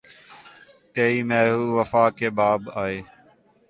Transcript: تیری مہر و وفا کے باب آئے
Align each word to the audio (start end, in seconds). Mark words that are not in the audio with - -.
تیری 0.93 1.21
مہر 1.29 1.47
و 1.55 1.63
وفا 1.77 2.03
کے 2.17 2.27
باب 2.37 2.61
آئے 2.83 2.97